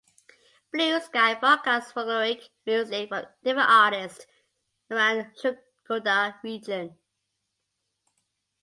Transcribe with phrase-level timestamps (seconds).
[0.73, 4.25] Blue Sky broadcasts folkloric music from different artists
[4.89, 6.97] around Shkoder region.